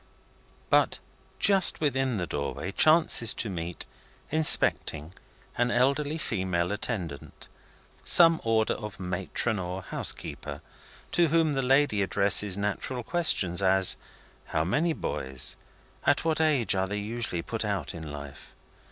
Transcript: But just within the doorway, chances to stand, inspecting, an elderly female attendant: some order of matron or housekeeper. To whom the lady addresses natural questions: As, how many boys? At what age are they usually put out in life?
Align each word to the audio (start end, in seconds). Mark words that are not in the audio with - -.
But 0.71 0.97
just 1.37 1.79
within 1.79 2.17
the 2.17 2.25
doorway, 2.25 2.71
chances 2.71 3.35
to 3.35 3.49
stand, 3.55 3.85
inspecting, 4.31 5.13
an 5.59 5.69
elderly 5.69 6.17
female 6.17 6.71
attendant: 6.71 7.47
some 8.03 8.41
order 8.43 8.73
of 8.73 8.99
matron 8.99 9.59
or 9.59 9.83
housekeeper. 9.83 10.63
To 11.11 11.27
whom 11.27 11.53
the 11.53 11.61
lady 11.61 12.01
addresses 12.01 12.57
natural 12.57 13.03
questions: 13.03 13.61
As, 13.61 13.95
how 14.45 14.63
many 14.63 14.93
boys? 14.93 15.55
At 16.03 16.25
what 16.25 16.41
age 16.41 16.73
are 16.73 16.87
they 16.87 16.97
usually 16.97 17.43
put 17.43 17.63
out 17.63 17.93
in 17.93 18.11
life? 18.11 18.55